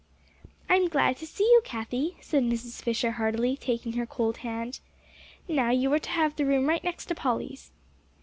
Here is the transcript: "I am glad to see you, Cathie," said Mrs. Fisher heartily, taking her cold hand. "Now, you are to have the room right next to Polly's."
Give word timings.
"I 0.67 0.77
am 0.77 0.87
glad 0.87 1.17
to 1.17 1.27
see 1.27 1.43
you, 1.43 1.61
Cathie," 1.63 2.17
said 2.21 2.41
Mrs. 2.41 2.81
Fisher 2.81 3.11
heartily, 3.11 3.55
taking 3.55 3.93
her 3.97 4.07
cold 4.07 4.37
hand. 4.37 4.79
"Now, 5.47 5.69
you 5.69 5.93
are 5.93 5.99
to 5.99 6.09
have 6.09 6.35
the 6.35 6.45
room 6.47 6.67
right 6.67 6.83
next 6.83 7.05
to 7.09 7.13
Polly's." 7.13 7.69